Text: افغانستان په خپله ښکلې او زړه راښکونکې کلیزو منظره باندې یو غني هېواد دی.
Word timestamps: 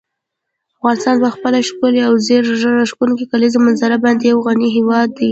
افغانستان 0.79 1.15
په 1.23 1.29
خپله 1.35 1.57
ښکلې 1.69 2.01
او 2.07 2.13
زړه 2.27 2.71
راښکونکې 2.79 3.29
کلیزو 3.31 3.59
منظره 3.65 3.97
باندې 4.05 4.23
یو 4.31 4.39
غني 4.45 4.69
هېواد 4.77 5.09
دی. 5.17 5.29